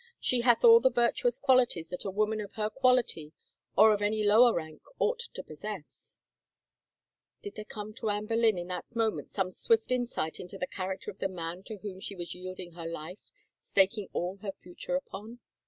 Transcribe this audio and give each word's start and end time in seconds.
She 0.19 0.41
hath 0.41 0.63
all 0.65 0.79
the 0.79 0.89
virtuous 0.89 1.37
qualities 1.37 1.89
that 1.89 2.05
a 2.05 2.09
woman 2.09 2.41
of 2.41 2.53
her 2.53 2.71
quality, 2.71 3.33
or 3.77 3.93
of 3.93 4.01
any 4.01 4.23
lower 4.23 4.51
rank, 4.51 4.81
ought 4.97 5.19
to 5.35 5.43
possess!" 5.43 6.17
Did 7.43 7.53
there 7.53 7.65
come 7.65 7.93
to 7.93 8.09
Anne 8.09 8.25
Boleyn 8.25 8.57
in 8.57 8.65
that 8.69 8.95
moment 8.95 9.29
some 9.29 9.51
swift 9.51 9.91
insight 9.91 10.39
into 10.39 10.57
the 10.57 10.65
character 10.65 11.11
of 11.11 11.19
the 11.19 11.29
man 11.29 11.61
to 11.65 11.77
whom 11.77 11.99
she 11.99 12.15
was 12.15 12.33
yielding 12.33 12.71
her 12.71 12.87
life, 12.87 13.29
staking 13.59 14.09
all 14.11 14.37
her 14.37 14.53
future 14.53 14.95
upon? 14.95 15.37